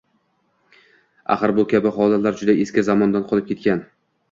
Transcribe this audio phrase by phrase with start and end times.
[1.35, 3.89] Axir bu kabi holatlar juda eski zamondan qolib ketgan.